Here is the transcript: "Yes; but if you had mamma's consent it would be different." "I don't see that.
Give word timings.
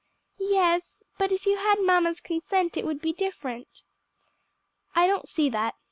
"Yes; 0.39 1.03
but 1.19 1.31
if 1.31 1.45
you 1.45 1.57
had 1.57 1.79
mamma's 1.79 2.21
consent 2.21 2.75
it 2.75 2.85
would 2.87 3.01
be 3.01 3.13
different." 3.13 3.83
"I 4.95 5.05
don't 5.05 5.29
see 5.29 5.47
that. 5.51 5.75